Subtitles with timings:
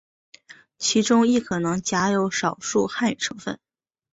[0.79, 3.59] 其中亦可能夹有少数汉语成分。